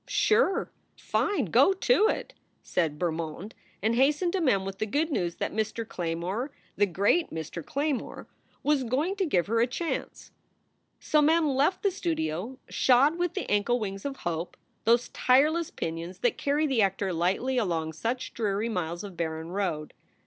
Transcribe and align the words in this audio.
"Sure! 0.07 0.71
Fine! 0.97 1.45
Go 1.45 1.73
to 1.73 2.07
it!" 2.07 2.33
said 2.63 2.97
Bermond, 2.97 3.51
and 3.83 3.93
hastened 3.93 4.33
to 4.33 4.41
Mem 4.41 4.65
with 4.65 4.79
the 4.79 4.87
good 4.87 5.11
news 5.11 5.35
that 5.35 5.53
Mr. 5.53 5.87
Claymore 5.87 6.49
the 6.75 6.87
great 6.87 7.29
Mr. 7.29 7.63
Claymore 7.63 8.25
was 8.63 8.83
going 8.83 9.15
to 9.17 9.27
give 9.27 9.45
her 9.45 9.61
a 9.61 9.67
chance. 9.67 10.31
So 10.99 11.21
Mem 11.21 11.47
left 11.47 11.83
the 11.83 11.91
studio 11.91 12.57
shod 12.67 13.19
with 13.19 13.35
the 13.35 13.47
ankle 13.47 13.79
wings 13.79 14.03
of 14.03 14.15
hope, 14.25 14.57
those 14.85 15.09
tireless 15.09 15.69
pinions 15.69 16.17
that 16.21 16.35
carry 16.35 16.65
the 16.65 16.81
actor 16.81 17.13
lightly 17.13 17.59
along 17.59 17.93
such 17.93 18.33
dreary 18.33 18.69
miles 18.69 19.03
of 19.03 19.15
barren 19.15 19.49
road. 19.49 19.93